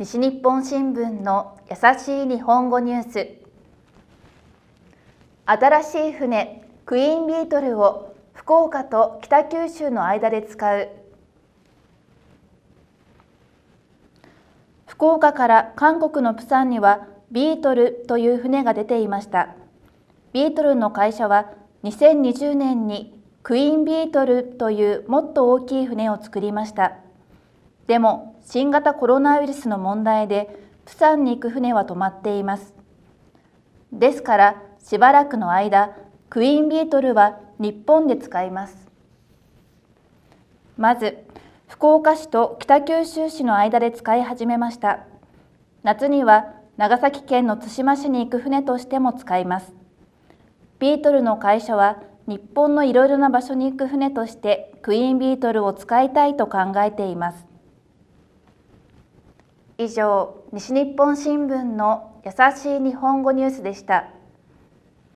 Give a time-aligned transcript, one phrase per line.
[0.00, 3.28] 西日本新聞の優しい日本語ニュース。
[5.44, 10.88] 新しい船クイーンビートルを福岡と北九州の間で使う。
[14.86, 19.54] 福岡から韓国のプサンにはビートルという船が出ていました。
[20.32, 21.52] ビートルの会社は
[21.84, 27.09] 2020年にクイーンビートルというもっと大きい船を作りました。
[27.90, 32.72] でも新型コロナウイルスの問題でプサンに行く船は止まっています。
[33.90, 35.96] ですからしばらくの間
[36.28, 38.76] クイーンビートルは日本で使います。
[40.76, 41.18] まず
[41.66, 45.00] 福岡市と北九州市の間で使い始めました。
[45.82, 49.74] 夏には長崎県の対馬市に行く船としても使います。
[50.78, 57.49] ビートルの会社は日本のいろいろな場所に行く船としてクイーンビートルを使いたいと考えています。
[59.80, 64.19] 以上西日本新聞の優しい日本語ニュースでした。